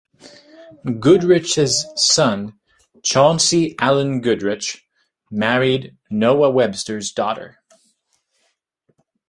[0.99, 2.57] Goodrich's son,
[3.03, 4.83] Chauncey Allen Goodrich,
[5.29, 7.59] married Noah Webster's daughter.